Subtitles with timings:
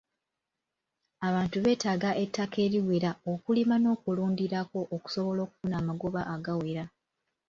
[1.27, 6.83] Abantu beetaaga ettaka eriwera okulima n'okulundirako okusobola okufuna amagoba agawera.